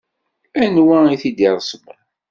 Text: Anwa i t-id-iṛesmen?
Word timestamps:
Anwa 0.63 0.99
i 1.13 1.15
t-id-iṛesmen? 1.21 1.97